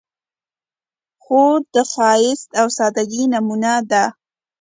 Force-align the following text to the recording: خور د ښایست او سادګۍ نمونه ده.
خور 1.23 1.57
د 1.75 1.77
ښایست 1.91 2.49
او 2.61 2.67
سادګۍ 2.77 3.23
نمونه 3.33 3.73
ده. 3.91 4.03